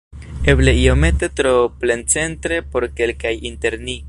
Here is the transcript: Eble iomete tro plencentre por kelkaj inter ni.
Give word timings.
Eble 0.53 0.71
iomete 0.83 1.29
tro 1.41 1.53
plencentre 1.83 2.61
por 2.73 2.89
kelkaj 3.01 3.37
inter 3.53 3.83
ni. 3.89 3.99